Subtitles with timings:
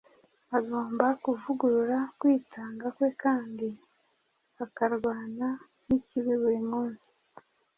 [0.57, 3.67] Agomba kuvugurura kwitanga kwe kandi
[4.63, 5.47] akarwana
[5.87, 7.09] n’ikibi buri munsi.